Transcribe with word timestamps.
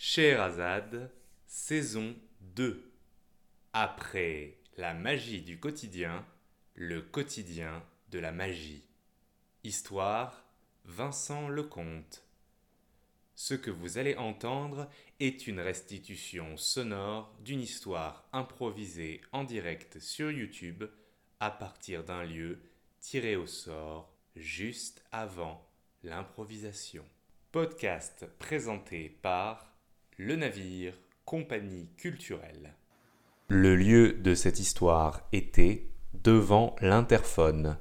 Scheherazade, 0.00 1.10
saison 1.48 2.14
2. 2.54 2.88
Après 3.72 4.58
la 4.76 4.94
magie 4.94 5.42
du 5.42 5.58
quotidien, 5.58 6.24
le 6.76 7.02
quotidien 7.02 7.84
de 8.12 8.20
la 8.20 8.30
magie. 8.30 8.84
Histoire 9.64 10.44
Vincent 10.84 11.48
Lecomte. 11.48 12.22
Ce 13.34 13.54
que 13.54 13.72
vous 13.72 13.98
allez 13.98 14.14
entendre 14.14 14.88
est 15.18 15.48
une 15.48 15.58
restitution 15.58 16.56
sonore 16.56 17.36
d'une 17.40 17.60
histoire 17.60 18.28
improvisée 18.32 19.20
en 19.32 19.42
direct 19.42 19.98
sur 19.98 20.30
YouTube 20.30 20.84
à 21.40 21.50
partir 21.50 22.04
d'un 22.04 22.22
lieu 22.22 22.60
tiré 23.00 23.34
au 23.34 23.48
sort 23.48 24.16
juste 24.36 25.04
avant 25.10 25.68
l'improvisation. 26.04 27.04
Podcast 27.50 28.28
présenté 28.38 29.08
par 29.08 29.67
Le 30.20 30.34
Navire, 30.34 30.94
compagnie 31.24 31.90
culturelle. 31.96 32.74
Le 33.46 33.76
lieu 33.76 34.14
de 34.14 34.34
cette 34.34 34.58
histoire 34.58 35.28
était 35.32 35.86
devant 36.12 36.74
l'interphone. 36.80 37.78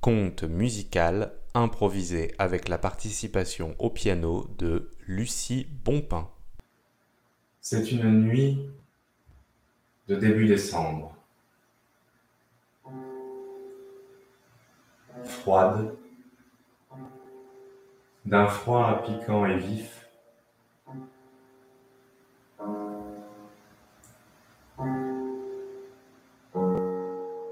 Conte 0.00 0.44
musical 0.44 1.34
improvisé 1.52 2.34
avec 2.38 2.70
la 2.70 2.78
participation 2.78 3.76
au 3.78 3.90
piano 3.90 4.48
de 4.56 4.90
Lucie 5.06 5.68
Bonpin. 5.84 6.30
C'est 7.60 7.92
une 7.92 8.22
nuit 8.22 8.70
de 10.08 10.16
début 10.16 10.46
décembre. 10.46 11.14
Froide, 15.24 15.94
d'un 18.24 18.46
froid 18.46 19.02
piquant 19.04 19.44
et 19.44 19.58
vif. 19.58 19.99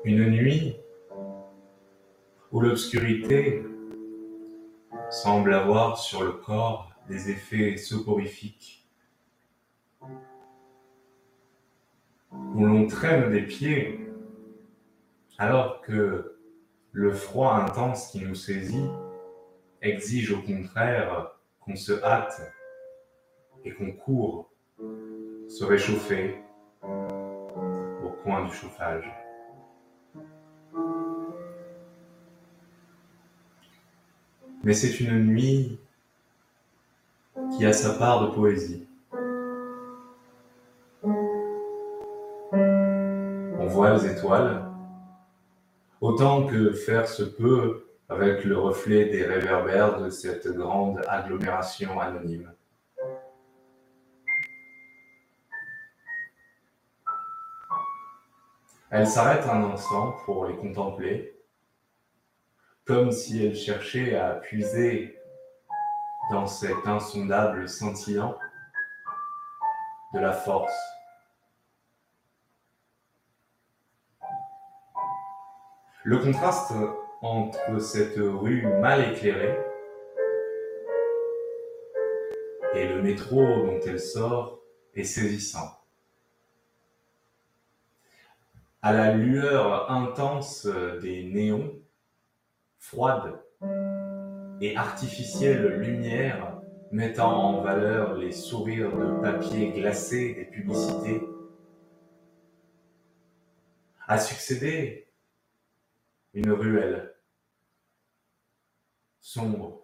Une 0.09 0.31
nuit 0.31 0.75
où 2.51 2.61
l'obscurité 2.61 3.63
semble 5.11 5.53
avoir 5.53 5.99
sur 5.99 6.25
le 6.25 6.33
corps 6.33 6.91
des 7.11 7.29
effets 7.29 7.77
soporifiques, 7.77 8.89
où 12.33 12.65
l'on 12.65 12.87
traîne 12.87 13.31
des 13.31 13.43
pieds 13.43 14.09
alors 15.37 15.83
que 15.83 16.39
le 16.93 17.13
froid 17.13 17.57
intense 17.57 18.11
qui 18.11 18.25
nous 18.25 18.35
saisit 18.35 18.89
exige 19.83 20.33
au 20.33 20.41
contraire 20.41 21.33
qu'on 21.61 21.77
se 21.77 22.03
hâte 22.03 22.41
et 23.63 23.75
qu'on 23.75 23.93
court 23.93 24.51
se 25.49 25.65
réchauffer 25.65 26.39
au 26.83 28.09
coin 28.23 28.47
du 28.47 28.55
chauffage. 28.55 29.18
Mais 34.69 34.75
c'est 34.75 35.01
une 35.01 35.25
nuit 35.25 35.81
qui 37.57 37.65
a 37.65 37.73
sa 37.73 37.95
part 37.95 38.21
de 38.29 38.35
poésie. 38.35 38.87
On 43.59 43.67
voit 43.67 43.95
les 43.95 44.05
étoiles, 44.09 44.63
autant 46.03 46.47
que 46.47 46.73
faire 46.73 47.09
se 47.09 47.23
peut 47.23 47.87
avec 48.11 48.45
le 48.45 48.59
reflet 48.59 49.07
des 49.07 49.25
réverbères 49.25 50.03
de 50.03 50.11
cette 50.11 50.47
grande 50.49 51.01
agglomération 51.09 51.99
anonyme. 51.99 52.53
Elle 58.91 59.07
s'arrête 59.07 59.49
un 59.49 59.65
instant 59.73 60.15
pour 60.27 60.45
les 60.45 60.57
contempler, 60.57 61.38
comme 62.89 63.13
si 63.13 63.45
elle 63.45 63.55
cherchait 63.55 64.17
à 64.17 64.31
puiser 64.31 65.21
dans 66.31 66.47
cet 66.47 66.87
insondable 66.87 67.69
scintillant 67.69 68.35
de 70.15 70.19
la 70.21 70.33
force. 70.33 70.73
Le 76.03 76.17
contraste 76.19 76.73
entre 77.21 77.79
cette 77.79 78.17
rue 78.17 78.67
mal 78.81 79.13
éclairée 79.13 79.59
et 82.75 82.89
le 82.89 83.03
métro 83.03 83.45
dont 83.67 83.81
elle 83.87 84.01
sort 84.01 84.61
est 84.95 85.05
saisissant. 85.05 85.79
À 88.81 88.95
la 88.95 89.13
lueur 89.13 89.91
intense 89.91 90.67
des 91.03 91.25
néons, 91.25 91.75
froide 92.79 93.41
et 94.61 94.77
artificielle 94.77 95.81
lumière 95.81 96.59
mettant 96.91 97.33
en 97.33 97.61
valeur 97.61 98.15
les 98.15 98.33
sourires 98.33 98.97
de 98.97 99.21
papier 99.21 99.73
glacé 99.73 100.35
des 100.35 100.45
publicités, 100.47 101.23
a 104.07 104.19
succédé 104.19 105.07
une 106.33 106.51
ruelle 106.51 107.15
sombre 109.21 109.83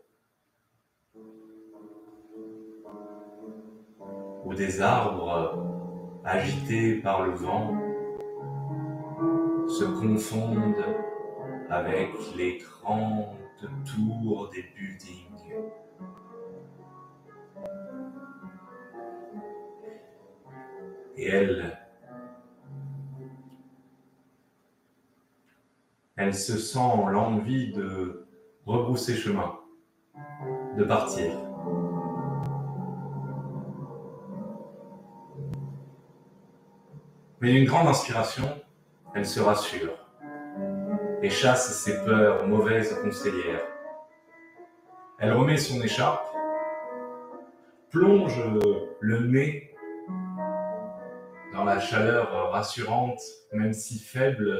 où 4.44 4.54
des 4.54 4.81
arbres 4.81 6.22
agités 6.25 6.97
par 6.97 7.27
le 7.27 7.33
vent 7.33 7.78
se 9.69 9.84
confondent 9.84 11.14
avec 11.71 12.11
les 12.37 12.59
grandes 12.59 13.37
tours 13.85 14.51
des 14.51 14.65
buildings. 14.75 15.25
Et 21.17 21.29
elle, 21.29 21.79
elle 26.17 26.35
se 26.35 26.59
sent 26.59 26.79
l'envie 26.79 27.73
de 27.73 28.27
rebrousser 28.67 29.15
chemin, 29.15 29.59
de 30.77 30.85
partir. 30.85 31.33
Mais 37.41 37.55
une 37.55 37.67
grande 37.67 37.89
inspiration, 37.89 38.49
elle 39.15 39.27
se 39.27 39.41
rassure 39.41 40.03
et 41.25 41.31
chasse 41.31 41.83
ses 41.83 42.05
peurs 42.05 42.47
mauvaises 42.47 43.01
conseillères. 43.01 43.67
Elle 45.19 45.33
remet 45.33 45.57
son 45.57 45.81
écharpe, 45.81 46.29
plonge 47.89 48.39
le 49.01 49.21
nez 49.21 49.75
dans 51.55 51.65
la 51.65 51.81
chaleur 51.81 52.51
rassurante, 52.51 53.23
même 53.55 53.73
si 53.73 53.99
faible, 53.99 54.55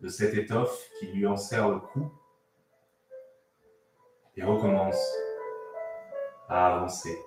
de 0.00 0.06
cette 0.06 0.34
étoffe 0.34 0.88
qui 1.00 1.06
lui 1.08 1.26
enserre 1.26 1.68
le 1.68 1.80
cou, 1.80 2.12
et 4.36 4.44
recommence 4.44 5.04
à 6.48 6.76
avancer. 6.76 7.18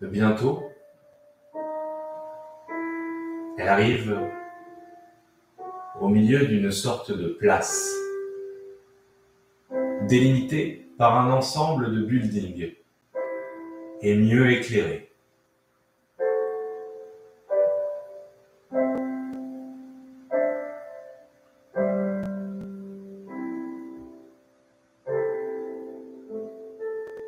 De 0.00 0.06
bientôt, 0.06 0.62
elle 3.56 3.68
arrive 3.68 4.18
au 6.00 6.08
milieu 6.08 6.46
d'une 6.46 6.70
sorte 6.72 7.16
de 7.16 7.28
place, 7.28 7.88
délimitée 10.08 10.88
par 10.98 11.18
un 11.20 11.30
ensemble 11.32 11.92
de 11.94 12.02
buildings 12.02 12.74
et 14.02 14.16
mieux 14.16 14.50
éclairée. 14.50 15.10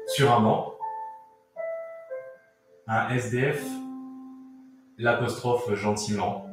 Sur 0.08 0.32
un 2.88 3.08
SDF 3.10 3.62
l'apostrophe 4.98 5.74
gentiment, 5.74 6.46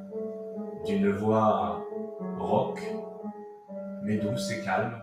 d'une 0.86 1.12
voix 1.12 1.86
rauque, 2.38 2.84
mais 4.04 4.18
douce 4.18 4.52
et 4.52 4.62
calme. 4.64 5.02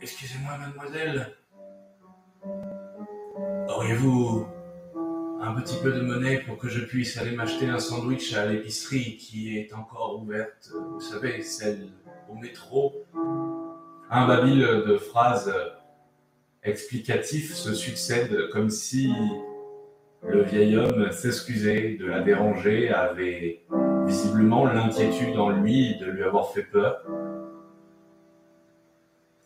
Excusez-moi, 0.00 0.56
mademoiselle. 0.58 1.34
Auriez-vous 3.68 4.46
un 5.40 5.54
petit 5.60 5.76
peu 5.82 5.92
de 5.92 6.00
monnaie 6.00 6.38
pour 6.40 6.58
que 6.58 6.68
je 6.68 6.84
puisse 6.84 7.18
aller 7.18 7.34
m'acheter 7.34 7.68
un 7.68 7.80
sandwich 7.80 8.34
à 8.34 8.46
l'épicerie 8.46 9.16
qui 9.16 9.58
est 9.58 9.72
encore 9.74 10.20
ouverte, 10.20 10.70
vous 10.92 11.00
savez, 11.00 11.42
celle 11.42 11.88
au 12.28 12.34
métro? 12.34 13.04
Un 14.10 14.26
babil 14.26 14.60
de 14.60 14.96
phrases 14.96 15.52
explicatives 16.62 17.52
se 17.52 17.74
succèdent 17.74 18.50
comme 18.50 18.70
si 18.70 19.12
le 20.22 20.42
vieil 20.42 20.76
homme 20.76 21.10
s'excusait 21.12 21.96
de 21.98 22.06
la 22.06 22.20
déranger, 22.20 22.90
avait 22.90 23.64
visiblement 24.06 24.66
l'inquiétude 24.66 25.36
en 25.36 25.50
lui 25.50 25.98
de 25.98 26.06
lui 26.06 26.22
avoir 26.22 26.52
fait 26.52 26.62
peur. 26.62 27.02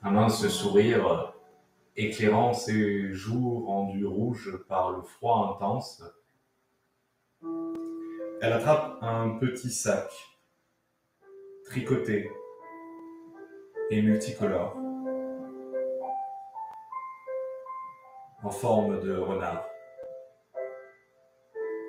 Un 0.02 0.10
mince 0.10 0.46
sourire 0.48 1.34
éclairant 1.96 2.52
ses 2.52 3.12
joues 3.12 3.64
rendues 3.66 4.06
rouges 4.06 4.56
par 4.68 4.92
le 4.92 5.02
froid 5.02 5.56
intense. 5.56 6.02
Elle 8.40 8.52
attrape 8.52 8.98
un 9.02 9.38
petit 9.38 9.70
sac 9.70 10.10
tricoté 11.64 12.30
et 13.90 14.02
multicolore 14.02 14.76
en 18.42 18.50
forme 18.50 19.00
de 19.00 19.16
renard. 19.16 19.71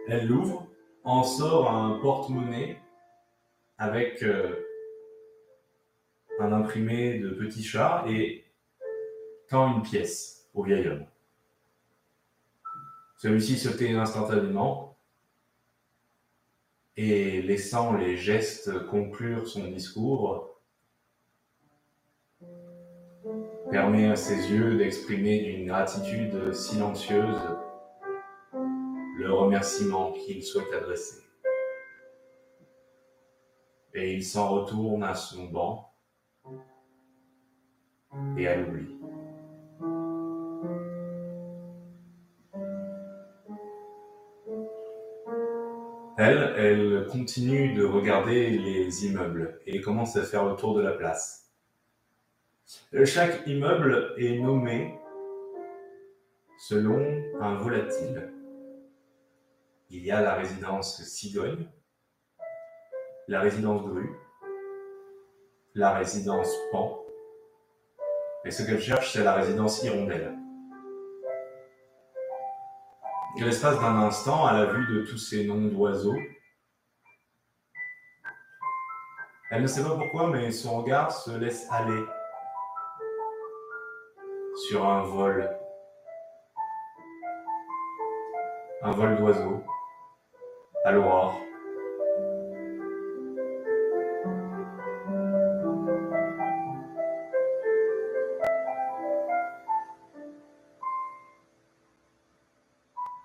Elle 0.07 0.27
l'ouvre, 0.27 0.67
en 1.03 1.23
sort 1.23 1.71
un 1.71 1.99
porte-monnaie 1.99 2.77
avec 3.77 4.23
euh, 4.23 4.55
un 6.39 6.51
imprimé 6.51 7.19
de 7.19 7.29
petits 7.29 7.63
chats 7.63 8.05
et 8.07 8.45
tend 9.47 9.75
une 9.75 9.81
pièce 9.81 10.49
au 10.53 10.63
vieil 10.63 10.87
homme. 10.87 11.05
Celui-ci 13.17 13.57
se 13.57 13.69
tait 13.69 13.93
instantanément 13.93 14.97
et 16.95 17.41
laissant 17.41 17.93
les 17.95 18.17
gestes 18.17 18.85
conclure 18.87 19.47
son 19.47 19.67
discours, 19.67 20.59
permet 23.71 24.07
à 24.07 24.15
ses 24.15 24.51
yeux 24.51 24.77
d'exprimer 24.77 25.39
d'une 25.39 25.67
gratitude 25.67 26.53
silencieuse 26.53 27.39
le 29.17 29.31
remerciement 29.31 30.11
qu'il 30.13 30.43
souhaite 30.43 30.71
adresser. 30.73 31.21
Et 33.93 34.13
il 34.13 34.23
s'en 34.23 34.49
retourne 34.49 35.03
à 35.03 35.13
son 35.13 35.45
banc 35.45 35.93
et 38.37 38.47
à 38.47 38.55
l'oubli. 38.55 38.87
Elle, 46.17 46.53
elle 46.57 47.07
continue 47.07 47.73
de 47.73 47.83
regarder 47.83 48.49
les 48.51 49.05
immeubles 49.05 49.59
et 49.65 49.81
commence 49.81 50.15
à 50.15 50.23
faire 50.23 50.45
le 50.45 50.55
tour 50.55 50.75
de 50.75 50.81
la 50.81 50.93
place. 50.93 51.51
Chaque 53.05 53.45
immeuble 53.47 54.13
est 54.17 54.39
nommé 54.39 54.95
selon 56.59 57.03
un 57.41 57.55
volatile. 57.55 58.31
Il 59.95 60.03
y 60.03 60.09
a 60.09 60.21
la 60.21 60.33
résidence 60.33 61.03
Cigogne, 61.03 61.69
la 63.27 63.41
résidence 63.41 63.83
Grue, 63.83 64.17
la 65.75 65.93
résidence 65.93 66.51
Pan, 66.71 66.99
et 68.43 68.49
ce 68.49 68.63
qu'elle 68.63 68.81
cherche, 68.81 69.13
c'est 69.13 69.23
la 69.23 69.35
résidence 69.35 69.83
Hirondelle. 69.83 70.35
L'espace 73.37 73.79
d'un 73.81 73.99
instant, 73.99 74.47
à 74.47 74.53
la 74.53 74.65
vue 74.65 74.87
de 74.95 75.05
tous 75.05 75.19
ces 75.19 75.45
noms 75.45 75.67
d'oiseaux, 75.67 76.17
elle 79.51 79.61
ne 79.61 79.67
sait 79.67 79.83
pas 79.83 79.95
pourquoi, 79.95 80.27
mais 80.31 80.51
son 80.51 80.81
regard 80.81 81.11
se 81.11 81.37
laisse 81.37 81.71
aller 81.71 82.03
sur 84.67 84.83
un 84.89 85.03
vol, 85.03 85.55
un 88.81 88.91
vol 88.91 89.17
d'oiseaux 89.17 89.63
à. 90.85 91.33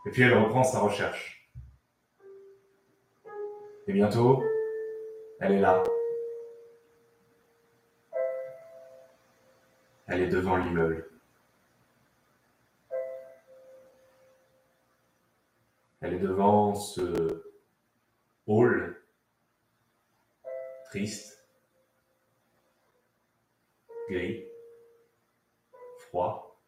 Et 0.07 0.11
puis 0.11 0.23
elle 0.23 0.39
reprend 0.39 0.63
sa 0.63 0.81
recherche. 0.81 1.51
Et 3.87 3.93
bientôt, 3.93 4.43
elle 5.41 5.53
est 5.53 5.61
là. 5.61 5.83
Elle 10.07 10.23
est 10.23 10.29
devant 10.29 10.57
l'immeuble. 10.57 11.11
Elle 16.01 16.15
est 16.15 16.19
devant 16.19 16.75
ce 16.75 17.48
hall 18.49 18.97
triste, 20.87 21.47
gris, 24.09 24.43
froid, 25.99 26.59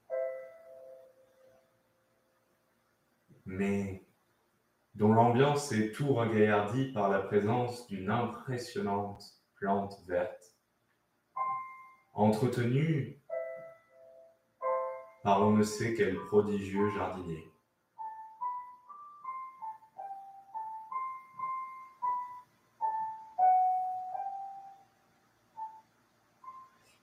mais 3.46 4.04
dont 4.94 5.14
l'ambiance 5.14 5.72
est 5.72 5.92
tout 5.92 6.12
regaillardie 6.12 6.92
par 6.92 7.08
la 7.08 7.20
présence 7.20 7.86
d'une 7.86 8.10
impressionnante 8.10 9.24
plante 9.54 9.98
verte, 10.06 10.54
entretenue 12.12 13.18
par 15.22 15.42
on 15.42 15.52
ne 15.52 15.62
sait 15.62 15.94
quel 15.94 16.16
prodigieux 16.26 16.90
jardinier. 16.90 17.49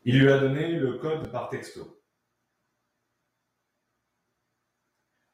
Il 0.09 0.21
lui 0.21 0.31
a 0.31 0.39
donné 0.39 0.69
le 0.69 0.93
code 0.99 1.29
par 1.33 1.49
texto. 1.49 1.99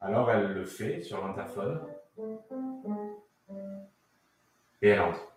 Alors 0.00 0.28
elle 0.32 0.52
le 0.52 0.64
fait 0.64 1.00
sur 1.00 1.24
l'interphone 1.24 1.80
et 4.82 4.88
elle 4.88 5.00
entre. 5.00 5.32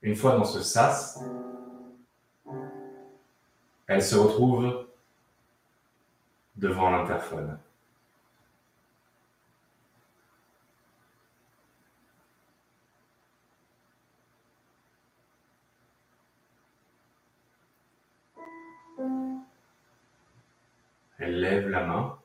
Une 0.00 0.16
fois 0.16 0.38
dans 0.38 0.46
ce 0.46 0.62
sas, 0.62 1.22
elle 3.86 4.02
se 4.02 4.16
retrouve 4.16 4.86
devant 6.56 6.88
l'interphone. 6.88 7.58
Elle 21.24 21.38
lève 21.38 21.68
la 21.68 21.84
main, 21.86 22.18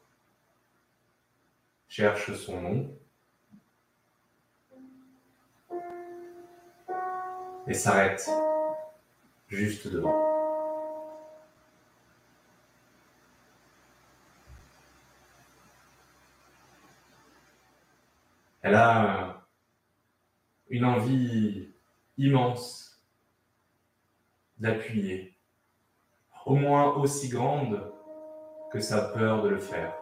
cherche 1.88 2.34
son 2.34 2.60
nom 2.60 3.00
et 7.68 7.76
s'arrête 7.76 8.28
juste 9.50 9.88
devant. 9.88 10.16
Elle 18.64 18.74
a 18.74 19.46
une 20.72 20.86
envie 20.86 21.72
immense 22.18 23.00
d'appuyer, 24.58 25.38
au 26.48 26.56
moins 26.56 26.96
aussi 26.96 27.30
grande 27.30 27.94
que 28.72 28.80
sa 28.80 29.02
peur 29.02 29.42
de 29.44 29.50
le 29.50 29.60
faire. 29.60 29.94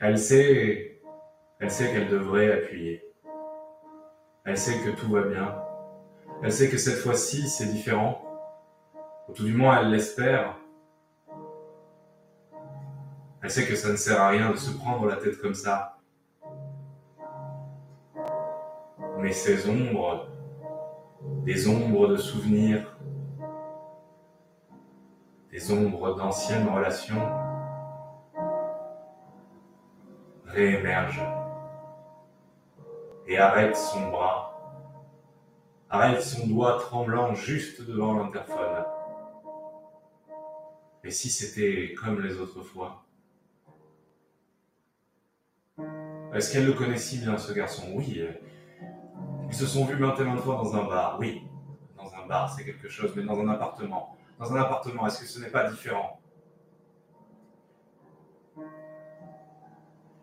Elle 0.00 0.18
sait, 0.18 1.02
elle 1.58 1.70
sait 1.70 1.92
qu'elle 1.92 2.08
devrait 2.08 2.52
appuyer. 2.52 3.04
Elle 4.44 4.56
sait 4.56 4.78
que 4.78 4.90
tout 4.90 5.10
va 5.10 5.22
bien. 5.22 5.62
Elle 6.42 6.52
sait 6.52 6.70
que 6.70 6.78
cette 6.78 6.96
fois-ci, 6.96 7.48
c'est 7.48 7.66
différent. 7.66 8.24
Ou 9.28 9.32
tout 9.34 9.44
du 9.44 9.52
moins, 9.52 9.80
elle 9.80 9.90
l'espère. 9.90 10.56
Elle 13.42 13.50
sait 13.50 13.66
que 13.66 13.76
ça 13.76 13.90
ne 13.90 13.96
sert 13.96 14.20
à 14.20 14.28
rien 14.28 14.50
de 14.50 14.56
se 14.56 14.70
prendre 14.70 15.06
la 15.06 15.16
tête 15.16 15.38
comme 15.40 15.54
ça. 15.54 15.98
Mais 19.18 19.32
ces 19.32 19.68
ombres, 19.68 20.28
des 21.44 21.68
ombres 21.68 22.08
de 22.08 22.16
souvenirs, 22.16 22.96
des 25.50 25.72
ombres 25.72 26.16
d'anciennes 26.16 26.68
relations 26.68 27.28
réémergent 30.46 31.26
et 33.26 33.38
arrêtent 33.38 33.76
son 33.76 34.10
bras 34.10 34.50
arrête 35.90 36.22
son 36.22 36.46
doigt 36.46 36.78
tremblant 36.78 37.34
juste 37.34 37.82
devant 37.82 38.14
l'interphone. 38.14 38.84
Et 41.02 41.10
si 41.10 41.28
c'était 41.28 41.94
comme 41.94 42.20
les 42.20 42.38
autres 42.38 42.62
fois? 42.62 43.04
Est-ce 46.32 46.52
qu'elle 46.52 46.66
le 46.66 46.74
connaît 46.74 46.96
si 46.96 47.18
bien, 47.18 47.36
ce 47.36 47.52
garçon? 47.52 47.88
Oui. 47.94 48.22
Ils 49.48 49.54
se 49.54 49.66
sont 49.66 49.84
vus 49.84 49.96
maintes 49.96 50.20
et 50.20 50.24
maintes 50.24 50.40
fois 50.40 50.54
dans 50.56 50.76
un 50.76 50.84
bar. 50.84 51.18
Oui, 51.18 51.42
dans 51.96 52.14
un 52.14 52.26
bar, 52.26 52.54
c'est 52.54 52.64
quelque 52.64 52.88
chose, 52.88 53.12
mais 53.16 53.24
dans 53.24 53.40
un 53.40 53.48
appartement. 53.48 54.16
Dans 54.40 54.54
un 54.54 54.60
appartement, 54.62 55.06
est-ce 55.06 55.20
que 55.20 55.26
ce 55.26 55.38
n'est 55.38 55.50
pas 55.50 55.70
différent 55.70 56.18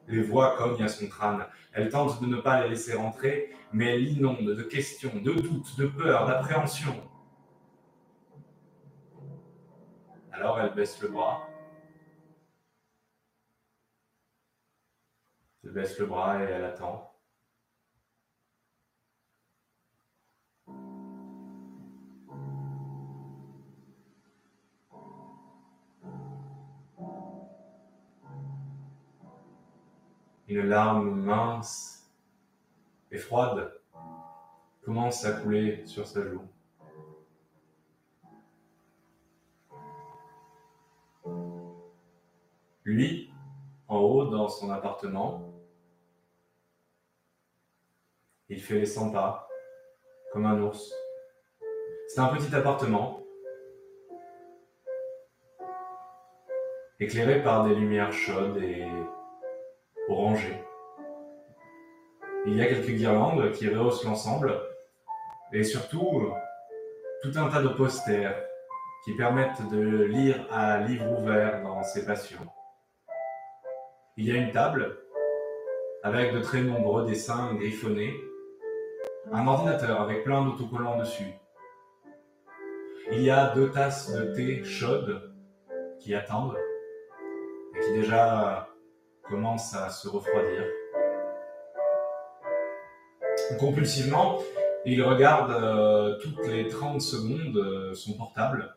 Les 0.08 0.24
voix 0.24 0.58
cognent 0.58 0.84
à 0.84 0.88
son 0.88 1.08
crâne. 1.08 1.46
Elle 1.72 1.90
tente 1.90 2.20
de 2.20 2.26
ne 2.26 2.38
pas 2.38 2.64
les 2.64 2.70
laisser 2.70 2.96
rentrer, 2.96 3.54
mais 3.72 3.94
elle 3.94 4.06
l'inonde 4.06 4.44
de 4.44 4.64
questions, 4.64 5.12
de 5.18 5.34
doutes, 5.34 5.78
de 5.78 5.86
peurs, 5.86 6.26
d'appréhension. 6.26 6.96
Alors 10.32 10.60
elle 10.62 10.74
baisse 10.74 11.00
le 11.00 11.10
bras. 11.10 11.48
Elle 15.64 15.74
baisse 15.74 16.00
le 16.00 16.08
bras 16.08 16.42
et 16.42 16.46
elle 16.46 16.66
attend. 16.66 17.17
Une 30.50 30.62
larme 30.62 31.10
mince 31.10 32.10
et 33.12 33.18
froide 33.18 33.74
commence 34.82 35.26
à 35.26 35.34
couler 35.34 35.86
sur 35.86 36.08
sa 36.08 36.26
joue. 36.26 36.48
Lui, 42.86 43.30
en 43.90 43.98
haut 43.98 44.26
dans 44.28 44.48
son 44.48 44.72
appartement, 44.72 45.54
il 48.48 48.62
fait 48.62 48.80
les 48.80 48.86
100 48.86 49.12
pas, 49.12 49.50
comme 50.32 50.46
un 50.46 50.62
ours. 50.62 50.94
C'est 52.08 52.22
un 52.22 52.34
petit 52.34 52.56
appartement, 52.56 53.22
éclairé 57.02 57.44
par 57.44 57.68
des 57.68 57.76
lumières 57.76 58.14
chaudes 58.14 58.58
et 58.64 58.88
Il 62.46 62.56
y 62.56 62.62
a 62.62 62.66
quelques 62.66 62.92
guirlandes 62.92 63.52
qui 63.52 63.68
rehaussent 63.70 64.06
l'ensemble, 64.06 64.58
et 65.52 65.64
surtout 65.64 66.32
tout 67.22 67.32
un 67.36 67.50
tas 67.50 67.62
de 67.62 67.68
posters 67.70 68.36
qui 69.04 69.14
permettent 69.16 69.70
de 69.70 70.04
lire 70.04 70.46
à 70.50 70.80
livre 70.80 71.20
ouvert 71.20 71.62
dans 71.64 71.84
ses 71.84 72.06
passions. 72.06 72.46
Il 74.16 74.26
y 74.26 74.32
a 74.32 74.36
une 74.36 74.52
table 74.52 74.98
avec 76.04 76.34
de 76.34 76.40
très 76.40 76.62
nombreux 76.62 77.06
dessins 77.06 77.54
griffonnés, 77.56 78.14
un 79.32 79.46
ordinateur 79.46 80.02
avec 80.02 80.24
plein 80.24 80.46
d'autocollants 80.46 80.98
dessus. 80.98 81.34
Il 83.12 83.22
y 83.22 83.30
a 83.30 83.54
deux 83.54 83.72
tasses 83.72 84.12
de 84.12 84.34
thé 84.34 84.64
chaudes 84.64 85.34
qui 86.00 86.16
attendent 86.16 86.58
et 87.76 87.80
qui 87.80 87.92
déjà 87.94 88.70
commencent 89.30 89.76
à 89.76 89.90
se 89.90 90.08
refroidir. 90.08 90.64
Compulsivement, 93.60 94.40
il 94.86 95.04
regarde 95.04 95.52
euh, 95.52 96.18
toutes 96.20 96.46
les 96.48 96.68
30 96.68 97.02
secondes 97.02 97.58
euh, 97.58 97.94
son 97.94 98.14
portable, 98.14 98.76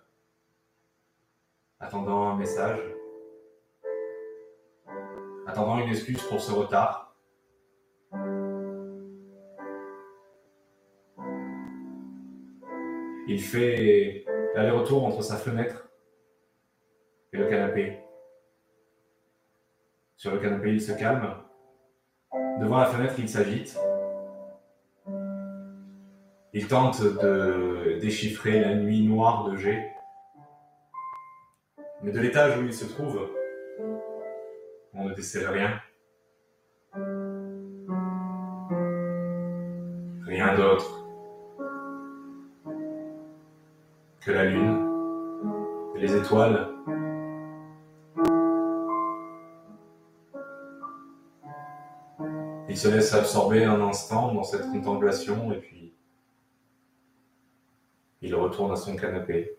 attendant 1.81 2.31
un 2.31 2.37
message 2.37 2.81
attendant 5.51 5.81
une 5.81 5.91
excuse 5.91 6.23
pour 6.23 6.41
ce 6.41 6.53
retard. 6.53 7.17
Il 13.27 13.41
fait 13.41 14.25
l'aller-retour 14.55 15.05
entre 15.05 15.23
sa 15.23 15.37
fenêtre 15.37 15.89
et 17.33 17.39
le 17.39 17.49
canapé. 17.49 17.99
Sur 20.21 20.33
le 20.33 20.39
canapé, 20.39 20.75
il 20.75 20.83
se 20.83 20.93
calme. 20.93 21.35
Devant 22.61 22.77
la 22.77 22.85
fenêtre, 22.85 23.15
il 23.17 23.27
s'agite. 23.27 23.75
Il 26.53 26.69
tente 26.69 27.03
de 27.03 27.99
déchiffrer 28.03 28.61
la 28.61 28.75
nuit 28.75 29.09
noire 29.09 29.49
de 29.49 29.57
G. 29.57 29.83
Mais 32.03 32.13
de 32.13 32.21
l'étage 32.21 32.59
où 32.59 32.67
il 32.67 32.75
se 32.75 32.85
trouve, 32.85 33.31
on 34.93 35.09
ne 35.09 35.15
décèle 35.15 35.49
rien. 35.49 35.81
Rien 40.27 40.55
d'autre 40.55 41.07
que 44.21 44.33
la 44.33 44.45
lune 44.45 44.87
et 45.97 45.99
les 45.99 46.15
étoiles. 46.15 46.69
Il 52.71 52.79
se 52.79 52.87
laisse 52.87 53.13
absorber 53.15 53.65
un 53.65 53.81
instant 53.81 54.33
dans 54.33 54.45
cette 54.45 54.71
contemplation 54.71 55.51
et 55.51 55.57
puis 55.57 55.93
il 58.23 58.33
retourne 58.33 58.71
à 58.71 58.77
son 58.77 58.95
canapé. 58.95 59.59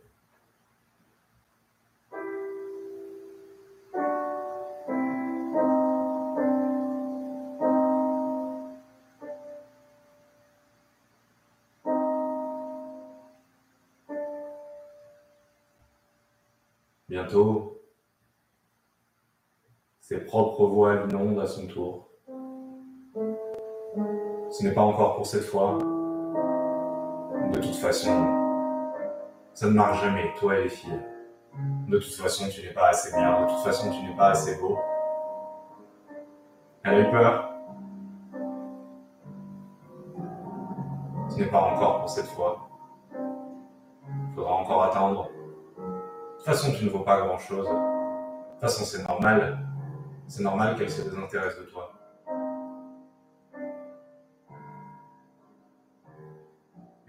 Bientôt, 17.10 17.82
ses 20.00 20.22
propres 20.22 20.66
voix 20.66 21.06
l'inondent 21.06 21.42
à 21.42 21.48
son 21.48 21.68
tour. 21.68 22.11
Ce 24.52 24.64
n'est 24.66 24.74
pas 24.74 24.82
encore 24.82 25.16
pour 25.16 25.26
cette 25.26 25.46
fois. 25.46 25.78
De 27.54 27.60
toute 27.60 27.76
façon, 27.76 28.12
ça 29.54 29.68
ne 29.68 29.72
marche 29.72 30.02
jamais, 30.02 30.34
toi 30.38 30.58
et 30.58 30.64
les 30.64 30.70
filles. 30.70 31.00
De 31.88 31.98
toute 31.98 32.14
façon, 32.14 32.50
tu 32.50 32.62
n'es 32.62 32.74
pas 32.74 32.90
assez 32.90 33.16
bien. 33.16 33.44
De 33.44 33.48
toute 33.48 33.64
façon, 33.64 33.90
tu 33.92 34.06
n'es 34.06 34.16
pas 34.18 34.32
assez 34.32 34.60
beau. 34.60 34.78
Elle 36.84 36.96
a 36.96 37.00
eu 37.00 37.12
peur. 37.12 37.50
Ce 41.30 41.38
n'est 41.38 41.50
pas 41.50 41.62
encore 41.62 42.00
pour 42.00 42.10
cette 42.10 42.28
fois. 42.28 42.68
Il 43.14 44.36
faudra 44.36 44.54
encore 44.54 44.84
attendre. 44.84 45.30
De 45.78 46.36
toute 46.36 46.46
façon, 46.46 46.74
tu 46.74 46.84
ne 46.84 46.90
vaux 46.90 47.06
pas 47.06 47.22
grand-chose. 47.22 47.68
De 47.68 47.72
toute 47.72 48.62
façon, 48.62 48.84
c'est 48.84 49.08
normal. 49.08 49.66
C'est 50.28 50.44
normal 50.44 50.76
qu'elle 50.76 50.92
se 50.92 51.04
désintéresse 51.04 51.58
de 51.58 51.64
toi. 51.64 51.81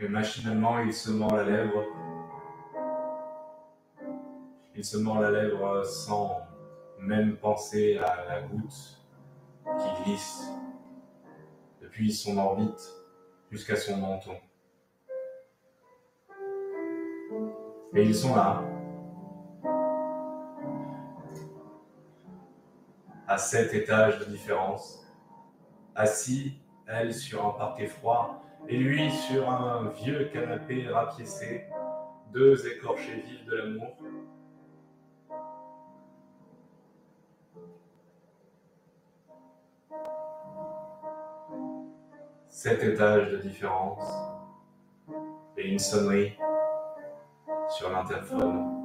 Et 0.02 0.08
machinalement, 0.08 0.80
il 0.80 0.92
se 0.92 1.12
mord 1.12 1.36
la 1.36 1.44
lèvre. 1.44 1.84
Il 4.74 4.84
se 4.84 4.96
mord 4.96 5.20
la 5.20 5.30
lèvre 5.30 5.84
sans 5.84 6.40
même 6.98 7.36
penser 7.36 7.98
à 7.98 8.24
la 8.28 8.42
goutte 8.42 9.00
qui 9.64 10.02
glisse 10.02 10.42
depuis 11.80 12.12
son 12.12 12.36
orbite 12.36 12.92
jusqu'à 13.52 13.76
son 13.76 13.96
menton. 13.96 14.34
Et 17.94 18.02
ils 18.02 18.14
sont 18.14 18.34
là, 18.34 18.60
à 23.28 23.38
sept 23.38 23.72
étages 23.72 24.18
de 24.18 24.24
différence, 24.24 25.06
assis, 25.94 26.58
elle 26.88 27.14
sur 27.14 27.46
un 27.46 27.50
parquet 27.50 27.86
froid, 27.86 28.41
et 28.68 28.76
lui 28.76 29.10
sur 29.10 29.50
un 29.50 29.90
vieux 29.90 30.30
canapé 30.32 30.88
rapiécé, 30.88 31.66
deux 32.32 32.66
écorchés 32.66 33.22
vifs 33.26 33.44
de 33.46 33.56
l'amour. 33.56 33.96
Sept 42.48 42.82
étages 42.84 43.32
de 43.32 43.38
différence 43.38 44.08
et 45.56 45.68
une 45.68 45.78
sonnerie 45.78 46.32
sur 47.68 47.90
l'interphone. 47.90 48.82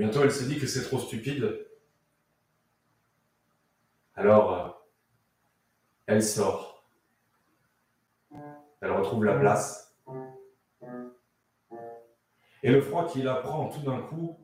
bientôt, 0.00 0.22
elle 0.22 0.32
se 0.32 0.44
dit 0.44 0.58
que 0.58 0.66
c'est 0.66 0.82
trop 0.82 0.98
stupide. 0.98 1.69
Alors, 4.20 4.52
euh, 4.52 4.68
elle 6.06 6.22
sort. 6.22 6.84
Elle 8.82 8.92
retrouve 8.92 9.24
la 9.24 9.38
place. 9.38 9.96
Et 12.62 12.70
le 12.70 12.82
froid 12.82 13.06
qui 13.06 13.22
la 13.22 13.36
prend 13.36 13.70
tout 13.70 13.80
d'un 13.80 14.02
coup, 14.02 14.36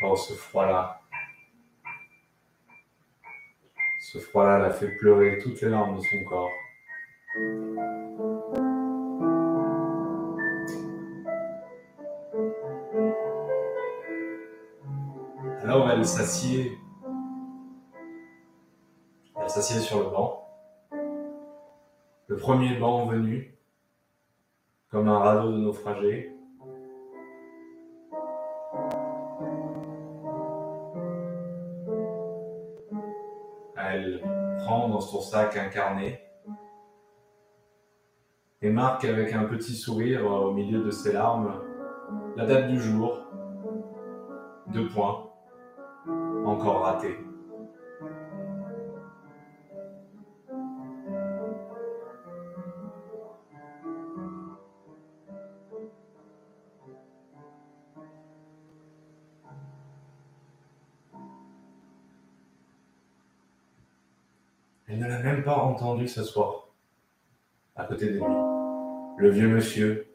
Oh, 0.00 0.14
ce 0.14 0.32
froid-là. 0.32 1.00
Ce 4.00 4.18
froid-là 4.20 4.58
l'a 4.58 4.70
fait 4.70 4.96
pleurer 4.96 5.38
toutes 5.38 5.60
les 5.60 5.70
larmes 5.70 5.96
de 5.96 6.02
son 6.02 6.22
corps. 6.22 7.97
Elle 15.98 16.06
s'assied. 16.06 16.78
S'assied 19.48 19.80
sur 19.80 19.98
le 20.00 20.10
banc. 20.10 20.46
Le 22.28 22.36
premier 22.36 22.78
banc 22.78 23.06
venu, 23.06 23.58
comme 24.90 25.08
un 25.08 25.18
radeau 25.18 25.50
de 25.50 25.56
naufragé. 25.56 26.32
Elle 33.76 34.20
prend 34.58 34.88
dans 34.88 35.00
son 35.00 35.20
sac 35.20 35.56
un 35.56 35.68
carnet 35.68 36.22
et 38.60 38.70
marque 38.70 39.04
avec 39.04 39.32
un 39.32 39.44
petit 39.44 39.74
sourire 39.74 40.26
au 40.26 40.52
milieu 40.52 40.84
de 40.84 40.90
ses 40.90 41.12
larmes 41.12 41.60
la 42.36 42.44
date 42.44 42.68
du 42.68 42.78
jour, 42.78 43.18
deux 44.68 44.86
points, 44.88 45.27
encore 46.48 46.80
raté. 46.80 47.16
Elle 64.90 65.00
ne 65.00 65.06
l'a 65.06 65.18
même 65.18 65.44
pas 65.44 65.56
entendu 65.58 66.08
ce 66.08 66.24
soir, 66.24 66.68
à 67.76 67.84
côté 67.84 68.06
de 68.06 68.12
lui. 68.12 68.22
Le 69.18 69.30
vieux 69.30 69.48
monsieur, 69.48 70.06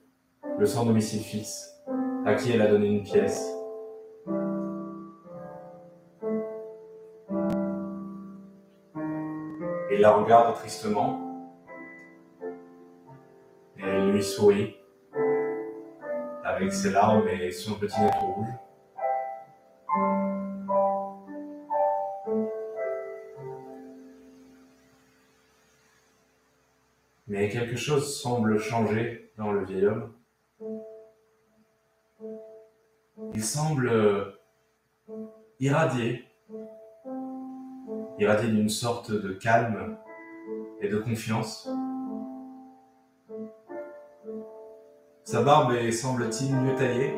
le 0.57 0.65
sans 0.65 0.85
domicile 0.85 1.21
fils, 1.21 1.69
à 2.25 2.33
qui 2.33 2.51
elle 2.51 2.61
a 2.61 2.67
donné 2.67 2.87
une 2.87 3.03
pièce. 3.03 3.62
Il 9.93 10.01
la 10.01 10.11
regarde 10.11 10.55
tristement 10.55 11.21
et 13.77 13.83
elle 13.83 14.11
lui 14.11 14.23
sourit 14.23 14.75
avec 16.43 16.73
ses 16.73 16.89
larmes 16.89 17.27
et 17.27 17.51
son 17.51 17.75
petit 17.75 18.01
nez 18.01 18.09
rouge. 18.19 18.47
Mais 27.27 27.49
quelque 27.49 27.75
chose 27.75 28.19
semble 28.19 28.57
changer 28.57 29.31
dans 29.37 29.51
le 29.51 29.63
vieil 29.63 29.85
homme. 29.85 30.13
Il 33.35 33.43
semble 33.43 34.33
irradier, 35.59 36.25
irradier 38.19 38.49
d'une 38.49 38.69
sorte 38.69 39.11
de 39.11 39.33
calme 39.33 39.97
et 40.81 40.89
de 40.89 40.97
confiance. 40.97 41.69
Sa 45.23 45.41
barbe 45.41 45.73
semble-t-il, 45.91 46.55
mieux 46.55 46.75
taillée. 46.75 47.13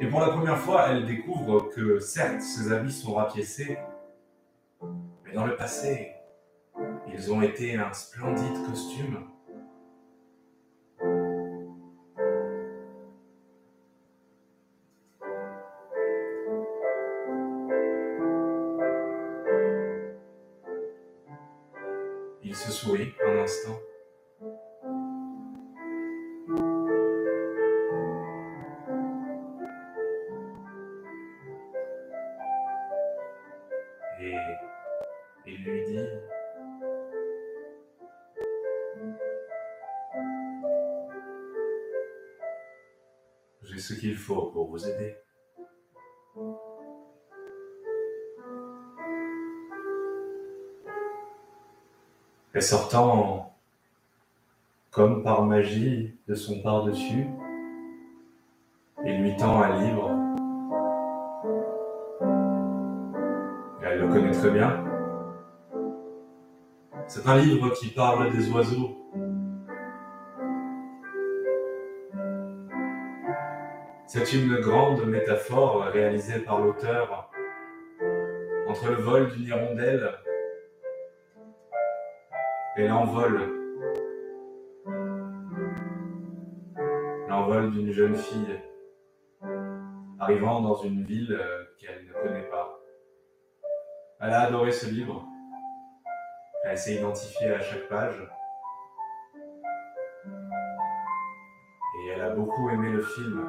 Et 0.00 0.06
pour 0.08 0.20
la 0.20 0.28
première 0.28 0.58
fois, 0.58 0.88
elle 0.88 1.06
découvre 1.06 1.70
que, 1.74 1.98
certes, 1.98 2.40
ses 2.40 2.72
habits 2.72 2.92
sont 2.92 3.14
rapiécés, 3.14 3.78
mais 5.24 5.32
dans 5.32 5.46
le 5.46 5.56
passé, 5.56 6.12
ils 7.12 7.32
ont 7.32 7.42
été 7.42 7.76
un 7.76 7.92
splendide 7.92 8.64
costume. 8.66 9.35
Et 34.18 34.34
il 35.46 35.62
lui 35.62 35.84
dit 35.84 35.98
J'ai 43.62 43.78
ce 43.78 43.94
qu'il 43.94 44.16
faut 44.16 44.50
pour 44.50 44.68
vous 44.70 44.88
aider. 44.88 45.25
Et 52.56 52.62
sortant, 52.62 53.54
comme 54.90 55.22
par 55.22 55.44
magie, 55.44 56.18
de 56.26 56.34
son 56.34 56.62
par-dessus, 56.62 57.26
il 59.04 59.20
lui 59.20 59.36
tend 59.36 59.60
un 59.60 59.82
livre. 59.82 60.10
Elle 63.82 64.00
le 64.00 64.08
connaît 64.08 64.30
très 64.30 64.50
bien. 64.52 64.82
C'est 67.06 67.28
un 67.28 67.36
livre 67.36 67.74
qui 67.74 67.88
parle 67.88 68.32
des 68.32 68.50
oiseaux. 68.50 69.06
C'est 74.06 74.32
une 74.32 74.60
grande 74.62 75.04
métaphore 75.04 75.82
réalisée 75.92 76.38
par 76.38 76.62
l'auteur 76.62 77.30
entre 78.66 78.88
le 78.88 78.96
vol 78.96 79.30
d'une 79.32 79.44
hirondelle 79.44 80.10
et 82.76 82.88
l'envol. 82.88 83.40
L'envol 87.28 87.70
d'une 87.70 87.90
jeune 87.90 88.14
fille 88.14 88.60
arrivant 90.18 90.60
dans 90.60 90.76
une 90.76 91.02
ville 91.02 91.40
qu'elle 91.78 92.06
ne 92.06 92.12
connaît 92.12 92.48
pas. 92.50 92.78
Elle 94.20 94.32
a 94.32 94.40
adoré 94.42 94.72
ce 94.72 94.86
livre. 94.86 95.26
Elle 96.64 96.78
s'est 96.78 96.96
identifiée 96.96 97.50
à 97.50 97.60
chaque 97.60 97.88
page. 97.88 98.28
Et 101.98 102.08
elle 102.08 102.20
a 102.20 102.30
beaucoup 102.30 102.68
aimé 102.70 102.90
le 102.90 103.02
film 103.02 103.46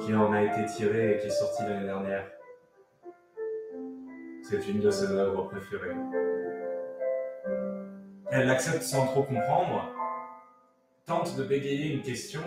qui 0.00 0.14
en 0.14 0.32
a 0.32 0.42
été 0.42 0.66
tiré 0.66 1.14
et 1.14 1.18
qui 1.18 1.26
est 1.26 1.30
sorti 1.30 1.62
l'année 1.62 1.86
dernière. 1.86 2.26
C'est 4.42 4.68
une 4.68 4.80
de 4.80 4.90
ses 4.90 5.12
œuvres 5.12 5.44
préférées. 5.44 6.29
Elle 8.32 8.46
l'accepte 8.46 8.82
sans 8.82 9.06
trop 9.06 9.24
comprendre, 9.24 9.88
tente 11.04 11.34
de 11.36 11.42
bégayer 11.42 11.94
une 11.94 12.02
question, 12.02 12.42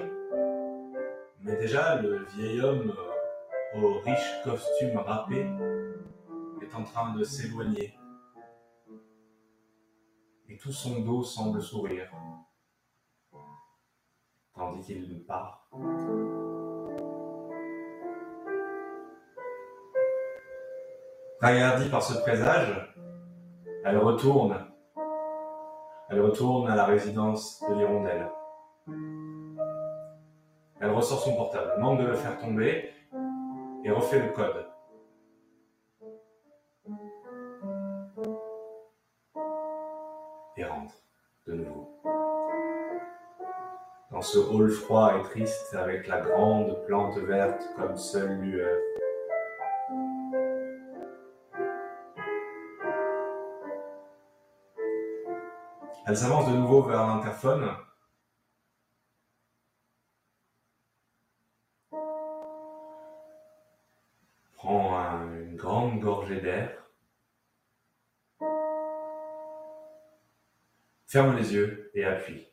mais 1.41 1.57
déjà 1.57 2.01
le 2.01 2.23
vieil 2.37 2.61
homme 2.61 2.95
au 3.75 3.99
riche 3.99 4.41
costume 4.45 4.97
râpé 4.97 5.45
est 6.61 6.73
en 6.73 6.83
train 6.83 7.13
de 7.13 7.25
s'éloigner. 7.25 7.93
Et 10.47 10.55
tout 10.55 10.71
son 10.71 11.01
dos 11.01 11.23
semble 11.23 11.61
sourire, 11.61 12.09
tandis 14.53 14.85
qu'il 14.85 15.25
part. 15.25 15.69
Regardie 21.41 21.89
par 21.89 22.01
ce 22.01 22.13
présage, 22.21 22.95
elle 23.83 23.97
retourne. 23.97 24.72
Elle 26.13 26.21
retourne 26.21 26.69
à 26.69 26.75
la 26.75 26.85
résidence 26.85 27.59
de 27.67 27.73
l'hirondelle. 27.73 28.29
Elle 30.79 30.91
ressort 30.91 31.19
son 31.19 31.35
portable, 31.35 31.71
manque 31.79 32.01
de 32.01 32.05
le 32.05 32.13
faire 32.13 32.37
tomber 32.37 32.91
et 33.83 33.89
refait 33.89 34.19
le 34.19 34.31
code. 34.31 34.67
Et 40.55 40.63
rentre 40.63 40.93
de 41.47 41.53
nouveau. 41.55 41.89
ce 44.21 44.37
hall 44.37 44.69
froid 44.69 45.17
et 45.17 45.23
triste 45.23 45.73
avec 45.73 46.07
la 46.07 46.21
grande 46.21 46.77
plante 46.85 47.17
verte 47.17 47.67
comme 47.75 47.97
seule 47.97 48.39
lueur. 48.39 48.77
Elle 56.05 56.17
s'avance 56.17 56.51
de 56.51 56.57
nouveau 56.57 56.81
vers 56.81 57.07
l'interphone. 57.07 57.71
Prend 64.55 64.97
une 65.31 65.55
grande 65.55 66.01
gorgée 66.01 66.41
d'air. 66.41 66.71
Ferme 71.07 71.37
les 71.37 71.53
yeux 71.53 71.89
et 71.93 72.03
appuie. 72.03 72.49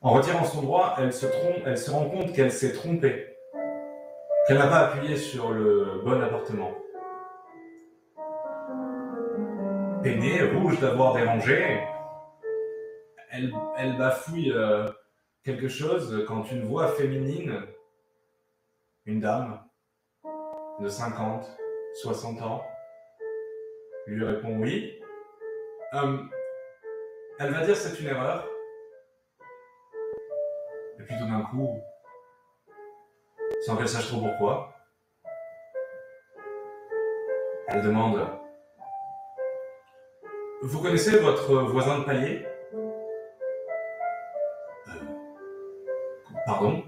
En 0.00 0.12
retirant 0.12 0.44
son 0.44 0.62
doigt, 0.62 0.94
elle 0.98 1.12
se, 1.12 1.26
elle 1.66 1.76
se 1.76 1.90
rend 1.90 2.08
compte 2.08 2.32
qu'elle 2.32 2.52
s'est 2.52 2.72
trompée, 2.72 3.36
qu'elle 4.46 4.58
n'a 4.58 4.68
pas 4.68 4.86
appuyé 4.86 5.16
sur 5.16 5.50
le 5.50 6.00
bon 6.04 6.22
appartement. 6.22 6.72
Peinée, 10.02 10.42
rouge 10.42 10.80
d'avoir 10.80 11.14
dérangé. 11.14 11.80
Elle, 13.30 13.96
bafouille 13.98 14.52
euh, 14.52 14.88
quelque 15.44 15.68
chose 15.68 16.24
quand 16.26 16.50
une 16.50 16.66
voix 16.66 16.88
féminine, 16.88 17.62
une 19.06 19.20
dame 19.20 19.62
de 20.80 20.88
50, 20.88 21.46
60 22.02 22.42
ans, 22.42 22.62
lui 24.06 24.24
répond 24.24 24.58
oui. 24.58 24.98
Euh, 25.94 26.18
elle 27.38 27.52
va 27.52 27.64
dire 27.64 27.76
c'est 27.76 28.00
une 28.00 28.08
erreur. 28.08 28.48
Et 30.98 31.02
puis 31.02 31.14
tout 31.18 31.26
d'un 31.26 31.42
coup, 31.42 31.80
sans 33.60 33.76
qu'elle 33.76 33.88
sache 33.88 34.08
trop 34.08 34.20
pourquoi, 34.20 34.74
elle 37.68 37.82
demande 37.82 38.26
vous 40.62 40.80
connaissez 40.80 41.18
votre 41.18 41.54
voisin 41.54 42.00
de 42.00 42.04
palier? 42.04 42.46
Euh, 44.88 44.92
Pardon? 46.46 46.82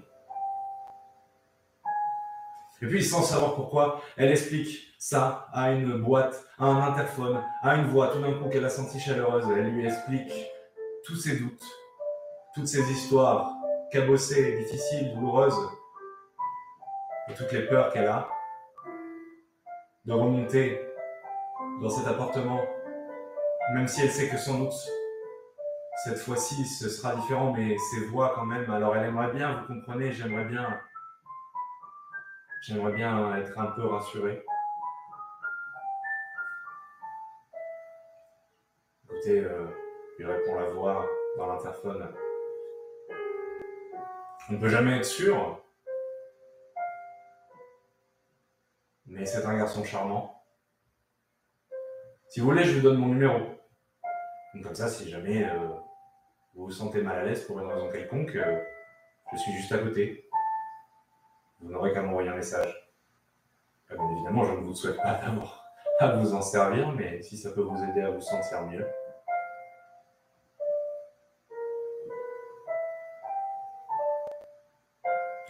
Et 2.82 2.86
puis, 2.86 3.04
sans 3.04 3.22
savoir 3.22 3.54
pourquoi, 3.54 4.00
elle 4.16 4.30
explique 4.30 4.94
ça 4.98 5.48
à 5.52 5.70
une 5.72 5.98
boîte, 5.98 6.44
à 6.58 6.64
un 6.64 6.82
interphone, 6.88 7.42
à 7.62 7.76
une 7.76 7.86
voix, 7.86 8.08
tout 8.08 8.20
d'un 8.20 8.32
coup 8.32 8.48
qu'elle 8.48 8.64
a 8.64 8.70
senti 8.70 8.98
chaleureuse. 8.98 9.44
Elle 9.54 9.70
lui 9.70 9.86
explique 9.86 10.32
tous 11.04 11.16
ses 11.16 11.36
doutes, 11.38 11.64
toutes 12.54 12.68
ses 12.68 12.90
histoires 12.90 13.52
cabossées, 13.92 14.58
difficiles, 14.58 15.14
douloureuses, 15.14 15.58
et 17.28 17.34
toutes 17.34 17.52
les 17.52 17.66
peurs 17.66 17.92
qu'elle 17.92 18.08
a 18.08 18.28
de 20.06 20.12
remonter 20.12 20.80
dans 21.82 21.90
cet 21.90 22.06
appartement 22.06 22.60
même 23.74 23.86
si 23.86 24.02
elle 24.02 24.10
sait 24.10 24.28
que 24.28 24.36
sans 24.36 24.58
doute 24.58 24.74
cette 26.04 26.18
fois-ci 26.18 26.64
ce 26.66 26.88
sera 26.88 27.14
différent, 27.14 27.52
mais 27.52 27.76
ses 27.76 28.06
voix 28.06 28.32
quand 28.34 28.46
même. 28.46 28.70
Alors 28.70 28.96
elle 28.96 29.08
aimerait 29.08 29.32
bien, 29.32 29.60
vous 29.60 29.74
comprenez, 29.74 30.12
j'aimerais 30.12 30.46
bien, 30.46 30.80
j'aimerais 32.62 32.92
bien 32.92 33.36
être 33.36 33.58
un 33.58 33.66
peu 33.66 33.84
rassuré. 33.86 34.42
Écoutez, 39.04 39.40
euh, 39.40 39.66
il 40.18 40.26
répond 40.26 40.54
la 40.58 40.70
voix 40.70 41.06
dans 41.36 41.46
l'interphone. 41.48 42.08
On 44.48 44.54
ne 44.54 44.58
peut 44.58 44.70
jamais 44.70 44.96
être 44.96 45.04
sûr, 45.04 45.62
mais 49.06 49.26
c'est 49.26 49.44
un 49.44 49.58
garçon 49.58 49.84
charmant. 49.84 50.42
Si 52.28 52.40
vous 52.40 52.46
voulez, 52.46 52.64
je 52.64 52.76
vous 52.76 52.80
donne 52.80 52.96
mon 52.96 53.08
numéro 53.08 53.59
comme 54.58 54.74
ça, 54.74 54.88
si 54.88 55.08
jamais 55.08 55.44
euh, 55.44 55.68
vous 56.54 56.66
vous 56.66 56.70
sentez 56.70 57.02
mal 57.02 57.18
à 57.18 57.24
l'aise 57.24 57.44
pour 57.44 57.60
une 57.60 57.68
raison 57.68 57.88
quelconque, 57.90 58.34
euh, 58.34 58.60
je 59.32 59.38
suis 59.38 59.52
juste 59.52 59.72
à 59.72 59.78
côté. 59.78 60.28
Vous 61.60 61.70
n'aurez 61.70 61.92
qu'à 61.92 62.02
m'envoyer 62.02 62.30
un 62.30 62.34
message. 62.34 62.74
Ah, 63.90 63.94
évidemment, 64.12 64.44
je 64.44 64.52
ne 64.52 64.60
vous 64.60 64.74
souhaite 64.74 64.96
pas 64.96 65.14
d'avoir 65.14 65.64
à 66.00 66.16
vous 66.16 66.34
en 66.34 66.42
servir, 66.42 66.92
mais 66.92 67.22
si 67.22 67.36
ça 67.36 67.50
peut 67.50 67.60
vous 67.60 67.82
aider 67.84 68.00
à 68.00 68.10
vous 68.10 68.20
sentir 68.20 68.62
mieux. 68.66 68.86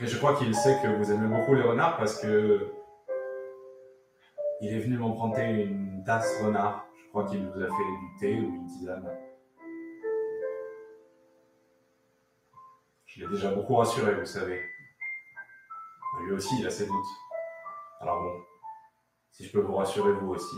Et 0.01 0.07
je 0.07 0.17
crois 0.17 0.35
qu'il 0.35 0.55
sait 0.55 0.79
que 0.83 0.89
vous 0.89 1.13
aimez 1.13 1.29
beaucoup 1.29 1.55
les 1.55 1.63
renards 1.63 1.99
parce 1.99 2.21
que 2.21 2.73
il 4.63 4.75
est 4.75 4.81
venu 4.81 4.97
m'emprunter 4.97 5.45
une 5.65 6.03
tasse 6.05 6.43
renard 6.43 6.87
crois 7.11 7.25
qu'il 7.25 7.45
vous 7.45 7.61
a 7.61 7.67
fait 7.67 7.73
du 7.73 8.17
thé 8.21 8.41
ou 8.41 8.55
une 8.55 8.67
tisane. 8.67 9.11
Je 13.05 13.21
l'ai 13.21 13.29
déjà 13.29 13.53
beaucoup 13.53 13.75
rassuré, 13.75 14.15
vous 14.15 14.25
savez. 14.25 14.63
lui 16.25 16.33
aussi, 16.33 16.55
il 16.61 16.67
a 16.67 16.71
ses 16.71 16.87
doutes. 16.87 17.05
Alors 18.01 18.23
bon, 18.23 18.41
si 19.33 19.45
je 19.45 19.53
peux 19.53 19.61
vous 19.61 19.75
rassurer 19.75 20.13
vous 20.13 20.29
aussi. 20.31 20.57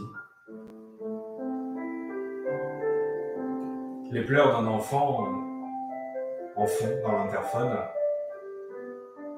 Les 4.10 4.24
pleurs 4.24 4.52
d'un 4.52 4.66
enfant 4.66 5.26
en 6.54 6.66
fond 6.66 7.00
dans 7.02 7.12
l'interphone 7.12 7.78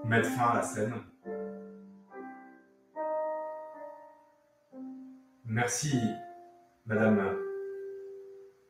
mettent 0.04 0.26
fin 0.26 0.48
à 0.48 0.54
la 0.56 0.62
scène. 0.62 0.94
Merci 5.44 5.96
Madame 6.86 7.38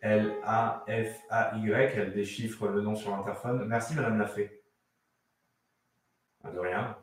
L-A-F-A-Y, 0.01 1.93
elle 1.97 2.13
déchiffre 2.13 2.69
le 2.69 2.83
nom 2.83 2.95
sur 2.95 3.11
l'interphone. 3.11 3.65
Merci, 3.67 3.95
Madame 3.95 4.19
Lafay. 4.19 4.63
De 6.45 6.59
rien. 6.59 6.99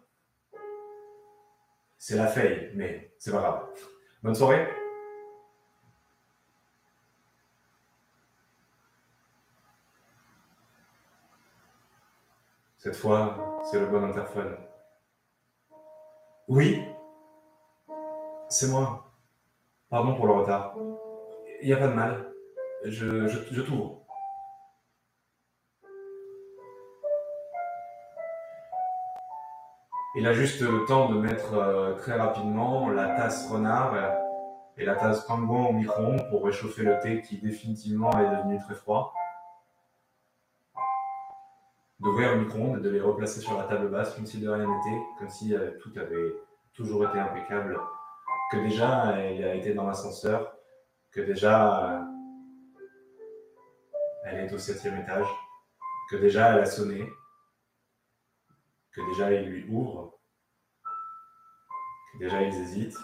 C'est 1.98 2.16
la 2.16 2.28
feuille, 2.28 2.72
mais 2.76 3.14
c'est 3.18 3.32
pas 3.32 3.40
grave. 3.40 3.68
Bonne 4.22 4.36
soirée. 4.36 4.68
Cette 12.78 12.96
fois, 12.96 13.62
c'est 13.64 13.80
le 13.80 13.88
bon 13.88 14.04
interphone. 14.04 14.58
Oui, 16.48 16.84
c'est 18.50 18.68
moi. 18.68 19.12
Pardon 19.90 20.16
pour 20.16 20.28
le 20.28 20.34
retard. 20.34 20.76
Il 21.64 21.68
n'y 21.68 21.74
a 21.74 21.78
pas 21.78 21.90
de 21.90 21.94
mal. 21.94 22.34
Je, 22.86 23.28
je, 23.28 23.62
t'ouvre. 23.62 24.02
Il 30.16 30.26
a 30.26 30.34
juste 30.34 30.62
le 30.62 30.86
temps 30.86 31.10
de 31.10 31.20
mettre 31.20 31.54
euh, 31.54 31.94
très 31.94 32.14
rapidement 32.14 32.90
la 32.90 33.10
tasse 33.10 33.48
renard 33.48 33.96
et 34.76 34.86
la 34.86 34.96
tasse 34.96 35.24
pingouin 35.28 35.68
au 35.68 35.74
micro-ondes 35.74 36.28
pour 36.32 36.44
réchauffer 36.44 36.82
le 36.82 37.00
thé 37.00 37.22
qui 37.22 37.38
définitivement 37.40 38.10
est 38.20 38.38
devenu 38.38 38.58
très 38.58 38.74
froid. 38.74 39.14
D'ouvrir 42.00 42.36
le 42.36 42.42
micro-ondes 42.42 42.80
et 42.80 42.82
de 42.82 42.90
les 42.90 43.02
replacer 43.02 43.40
sur 43.40 43.56
la 43.56 43.66
table 43.66 43.90
basse 43.90 44.16
comme 44.16 44.26
si 44.26 44.40
de 44.42 44.50
rien 44.50 44.66
n'était, 44.66 45.02
comme 45.20 45.30
si 45.30 45.54
euh, 45.54 45.78
tout 45.80 45.92
avait 45.96 46.34
toujours 46.74 47.08
été 47.08 47.20
impeccable 47.20 47.80
que 48.52 48.58
déjà 48.58 49.16
elle 49.20 49.44
a 49.44 49.54
été 49.54 49.76
dans 49.76 49.86
l'ascenseur, 49.86 50.58
que 51.12 51.22
déjà 51.22 52.08
elle 54.24 54.46
est 54.46 54.54
au 54.54 54.58
septième 54.58 54.98
étage, 55.02 55.28
que 56.10 56.16
déjà 56.16 56.54
elle 56.54 56.62
a 56.62 56.66
sonné, 56.66 57.12
que 58.94 59.02
déjà 59.10 59.32
il 59.34 59.50
lui 59.50 59.68
ouvre, 59.70 60.20
que 62.14 62.20
déjà 62.20 62.42
ils 62.42 62.54
hésitent, 62.54 62.98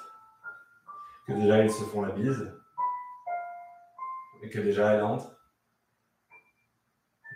que 1.25 1.33
déjà 1.33 1.63
ils 1.63 1.71
se 1.71 1.83
font 1.85 2.01
la 2.01 2.11
bise, 2.11 2.53
et 4.41 4.49
que 4.49 4.59
déjà 4.59 4.93
elle 4.93 5.03
entre, 5.03 5.35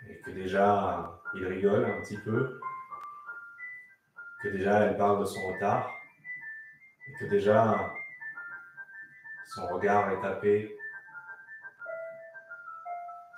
et 0.08 0.20
que 0.20 0.30
déjà 0.30 1.20
il 1.34 1.46
rigole 1.46 1.84
un 1.84 2.00
petit 2.00 2.18
peu, 2.18 2.60
que 4.42 4.48
déjà 4.48 4.80
elle 4.80 4.96
parle 4.96 5.20
de 5.20 5.26
son 5.26 5.46
retard, 5.48 5.90
et 7.08 7.12
que 7.18 7.24
déjà 7.26 7.92
son 9.54 9.66
regard 9.66 10.10
est 10.10 10.20
tapé 10.22 10.78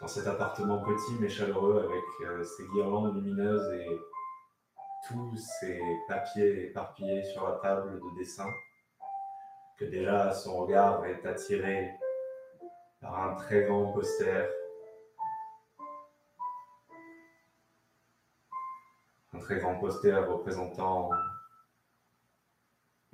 dans 0.01 0.07
cet 0.07 0.29
appartement 0.29 0.79
petit 0.79 1.17
mais 1.21 1.29
chaleureux 1.29 1.83
avec 1.89 2.05
euh, 2.29 2.45
ses 2.45 2.65
guirlandes 2.69 3.17
lumineuses 3.17 3.73
et 3.73 4.01
tous 5.09 5.37
ces 5.37 5.83
papiers 6.07 6.67
éparpillés 6.67 7.25
sur 7.25 7.49
la 7.49 7.57
table 7.57 8.01
de 8.01 8.19
dessin, 8.19 8.49
que 9.77 9.87
déjà 9.87 10.33
son 10.33 10.59
regard 10.59 11.05
est 11.05 11.27
attiré 11.27 11.91
par 13.01 13.31
un 13.31 13.35
très 13.35 13.65
grand 13.65 13.93
poster. 13.93 14.49
Un 19.33 19.39
très 19.41 19.59
grand 19.59 19.81
poster 19.81 20.15
représentant 20.29 21.11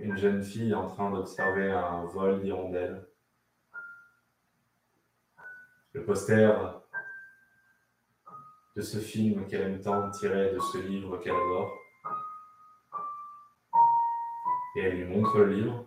une 0.00 0.16
jeune 0.16 0.42
fille 0.42 0.74
en 0.74 0.88
train 0.88 1.10
d'observer 1.10 1.70
un 1.70 2.06
vol 2.06 2.40
d'hirondelles. 2.40 3.06
Le 5.92 6.04
poster 6.04 6.50
de 8.76 8.80
ce 8.80 8.98
film 8.98 9.46
qu'elle 9.46 9.62
aime 9.62 9.80
tant 9.80 10.10
tiré 10.10 10.52
de 10.54 10.58
ce 10.58 10.78
livre 10.78 11.18
qu'elle 11.18 11.34
adore. 11.34 11.76
Et 14.76 14.80
elle 14.80 14.96
lui 14.96 15.04
montre 15.04 15.38
le 15.38 15.52
livre. 15.52 15.86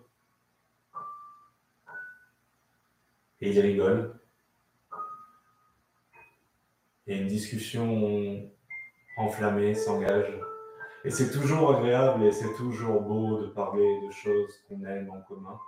Et 3.42 3.52
il 3.52 3.60
rigole. 3.60 4.20
Et 7.08 7.18
une 7.18 7.28
discussion 7.28 8.52
enflammée 9.18 9.74
s'engage. 9.74 10.40
Et 11.06 11.10
c'est 11.10 11.32
toujours 11.32 11.76
agréable 11.76 12.24
et 12.24 12.32
c'est 12.32 12.54
toujours 12.54 13.02
beau 13.02 13.42
de 13.42 13.48
parler 13.48 14.00
de 14.06 14.10
choses 14.10 14.58
qu'on 14.68 14.82
aime 14.86 15.10
en 15.10 15.22
commun. 15.24 15.60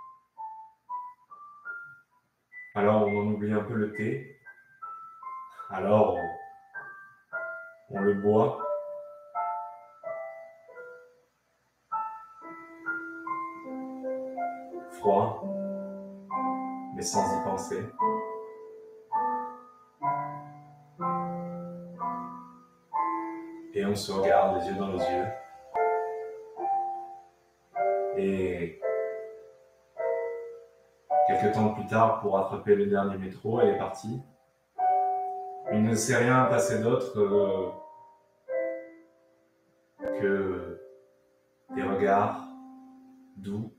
Alors 2.74 3.06
on 3.06 3.20
en 3.20 3.32
oublie 3.32 3.52
un 3.52 3.62
peu 3.62 3.74
le 3.74 3.92
thé. 3.92 4.40
Alors 5.68 6.16
on, 7.90 8.00
le 8.00 8.14
boit. 8.14 8.62
Froid, 14.92 15.44
mais 16.94 17.02
sans 17.02 17.38
y 17.38 17.44
penser. 17.44 17.84
Se 23.96 24.12
regarde 24.12 24.60
les 24.60 24.68
yeux 24.68 24.74
dans 24.74 24.92
les 24.92 24.98
yeux. 24.98 25.26
Et 28.18 28.80
quelques 31.26 31.54
temps 31.54 31.74
plus 31.74 31.86
tard, 31.86 32.20
pour 32.20 32.38
attraper 32.38 32.74
le 32.74 32.86
dernier 32.86 33.18
métro, 33.18 33.60
elle 33.60 33.70
est 33.70 33.78
partie. 33.78 34.22
Il 35.72 35.82
ne 35.82 35.94
s'est 35.94 36.16
rien 36.16 36.44
passé 36.44 36.80
d'autre 36.80 37.18
euh, 37.18 37.70
que 40.20 40.80
des 41.74 41.82
regards 41.82 42.46
doux, 43.36 43.74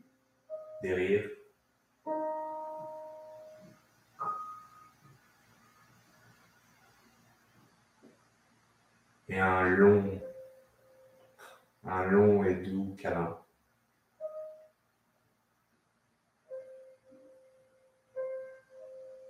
des 0.84 0.94
rires, 0.94 1.30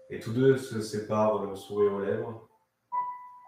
Et 0.09 0.19
tous 0.19 0.31
deux 0.31 0.57
se 0.57 0.81
séparent 0.81 1.43
le 1.43 1.55
sourire 1.55 1.93
aux 1.93 1.99
lèvres. 1.99 2.47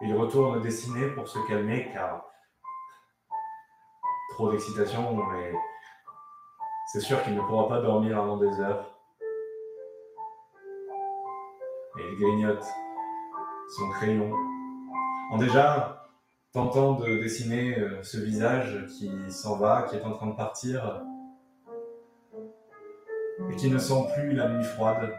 Ils 0.02 0.16
retournent 0.16 0.62
dessiner 0.62 1.08
pour 1.10 1.28
se 1.28 1.40
calmer 1.48 1.90
car 1.94 2.26
trop 4.32 4.52
d'excitation, 4.52 5.16
mais 5.16 5.54
c'est 6.92 7.02
sûr 7.02 7.22
qu'il 7.24 7.36
ne 7.36 7.42
pourra 7.42 7.68
pas 7.68 7.82
dormir 7.82 8.18
avant 8.20 8.38
des 8.38 8.60
heures. 8.60 9.00
Et 11.98 12.04
il 12.12 12.20
grignote 12.20 12.64
son 13.78 13.90
crayon. 13.90 14.32
En 15.32 15.38
déjà, 15.38 15.99
tentant 16.52 16.94
de 16.94 17.18
dessiner 17.18 17.78
euh, 17.78 18.02
ce 18.02 18.18
visage 18.18 18.86
qui 18.88 19.12
s'en 19.30 19.58
va, 19.58 19.84
qui 19.84 19.96
est 19.96 20.04
en 20.04 20.12
train 20.12 20.28
de 20.28 20.36
partir, 20.36 21.04
et 23.50 23.56
qui 23.56 23.70
ne 23.70 23.78
sent 23.78 24.08
plus 24.16 24.34
la 24.34 24.50
nuit 24.50 24.64
froide. 24.64 25.16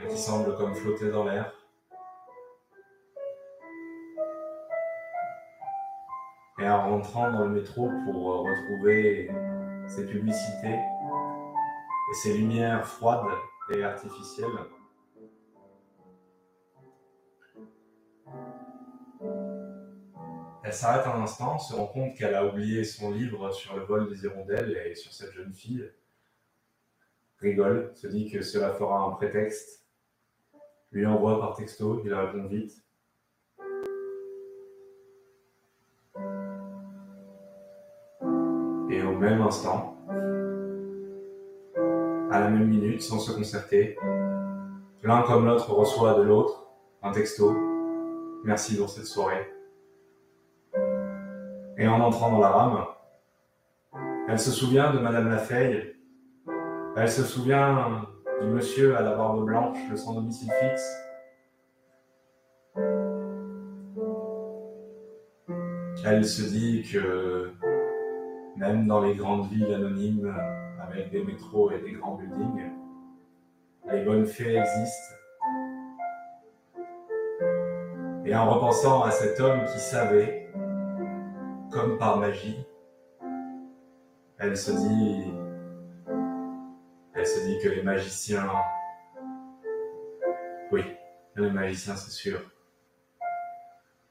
Et 0.00 0.08
qui 0.08 0.18
semble 0.18 0.56
comme 0.56 0.74
flotter 0.74 1.10
dans 1.10 1.24
l'air. 1.24 1.52
Et 6.58 6.68
en 6.68 6.90
rentrant 6.90 7.30
dans 7.32 7.46
le 7.46 7.60
métro 7.60 7.90
pour 8.04 8.32
euh, 8.32 8.50
retrouver 8.50 9.30
ces 9.88 10.06
publicités 10.06 10.74
et 10.74 12.14
ces 12.22 12.34
lumières 12.34 12.86
froides 12.86 13.26
et 13.74 13.82
artificielles, 13.82 14.48
Elle 20.72 20.78
s'arrête 20.78 21.06
un 21.06 21.20
instant, 21.20 21.58
se 21.58 21.74
rend 21.74 21.84
compte 21.84 22.14
qu'elle 22.14 22.34
a 22.34 22.46
oublié 22.46 22.82
son 22.82 23.10
livre 23.10 23.52
sur 23.52 23.76
le 23.76 23.82
vol 23.82 24.08
des 24.08 24.24
hirondelles 24.24 24.74
et 24.86 24.94
sur 24.94 25.12
cette 25.12 25.30
jeune 25.32 25.52
fille. 25.52 25.86
Rigole, 27.40 27.92
se 27.94 28.06
dit 28.06 28.30
que 28.30 28.40
cela 28.40 28.72
fera 28.72 29.00
un 29.00 29.10
prétexte. 29.10 29.84
Lui 30.90 31.04
envoie 31.04 31.38
par 31.38 31.56
texto, 31.56 32.00
il 32.06 32.14
répond 32.14 32.46
vite. 32.46 32.72
Et 38.90 39.02
au 39.02 39.12
même 39.18 39.42
instant, 39.42 39.98
à 42.30 42.40
la 42.40 42.48
même 42.48 42.68
minute, 42.68 43.02
sans 43.02 43.18
se 43.18 43.32
concerter, 43.32 43.98
l'un 45.02 45.20
comme 45.24 45.44
l'autre 45.44 45.70
reçoit 45.70 46.14
de 46.14 46.22
l'autre 46.22 46.66
un 47.02 47.12
texto. 47.12 47.52
Merci 48.42 48.78
pour 48.78 48.88
cette 48.88 49.04
soirée. 49.04 49.51
Et 51.82 51.88
en 51.88 52.00
entrant 52.00 52.30
dans 52.30 52.38
la 52.38 52.48
rame, 52.48 52.84
elle 54.28 54.38
se 54.38 54.52
souvient 54.52 54.94
de 54.94 55.00
Madame 55.00 55.28
Lafeille. 55.28 55.96
Elle 56.96 57.10
se 57.10 57.24
souvient 57.24 58.06
du 58.40 58.46
monsieur 58.46 58.96
à 58.96 59.02
la 59.02 59.16
barbe 59.16 59.44
blanche, 59.44 59.78
le 59.90 59.96
sans 59.96 60.14
domicile 60.14 60.48
fixe. 60.60 60.96
Elle 66.06 66.24
se 66.24 66.42
dit 66.42 66.84
que 66.92 67.50
même 68.56 68.86
dans 68.86 69.00
les 69.00 69.16
grandes 69.16 69.48
villes 69.50 69.74
anonymes, 69.74 70.32
avec 70.80 71.10
des 71.10 71.24
métros 71.24 71.72
et 71.72 71.80
des 71.80 71.94
grands 71.94 72.14
buildings, 72.14 72.70
les 73.90 74.04
bonnes 74.04 74.26
fées 74.26 74.56
existent. 74.56 75.14
Et 78.24 78.36
en 78.36 78.48
repensant 78.48 79.02
à 79.02 79.10
cet 79.10 79.40
homme 79.40 79.64
qui 79.64 79.80
savait, 79.80 80.48
comme 81.72 81.96
par 81.96 82.18
magie, 82.18 82.62
elle 84.38 84.56
se 84.56 84.72
dit, 84.72 85.32
elle 87.14 87.26
se 87.26 87.46
dit 87.46 87.58
que 87.62 87.70
les 87.70 87.82
magiciens, 87.82 88.50
oui, 90.70 90.84
les 91.36 91.50
magiciens 91.50 91.96
c'est 91.96 92.10
sûr, 92.10 92.40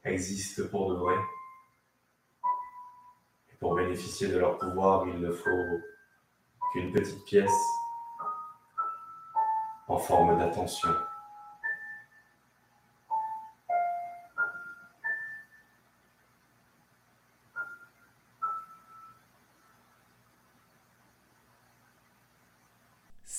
existent 0.04 0.64
pour 0.70 0.90
de 0.90 0.96
vrai. 0.96 1.14
Et 3.52 3.56
pour 3.60 3.76
bénéficier 3.76 4.26
de 4.26 4.38
leur 4.38 4.58
pouvoir, 4.58 5.06
il 5.06 5.20
ne 5.20 5.30
faut 5.30 5.50
qu'une 6.72 6.90
petite 6.90 7.24
pièce 7.24 7.50
en 9.86 9.98
forme 9.98 10.36
d'attention. 10.36 10.88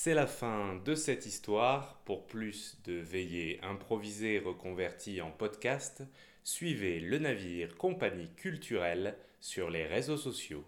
C'est 0.04 0.12
la 0.12 0.26
fin 0.26 0.78
de 0.84 0.94
cette 0.94 1.24
histoire. 1.24 1.98
Pour 2.04 2.26
plus 2.26 2.76
de 2.84 2.92
veillées 2.92 3.58
improvisées 3.62 4.38
reconverties 4.38 5.22
en 5.22 5.30
podcast, 5.30 6.02
suivez 6.42 7.00
le 7.00 7.18
navire 7.18 7.74
Compagnie 7.78 8.28
culturelle 8.36 9.16
sur 9.40 9.70
les 9.70 9.86
réseaux 9.86 10.18
sociaux. 10.18 10.62